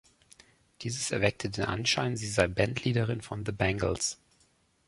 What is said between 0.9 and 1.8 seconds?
erweckte den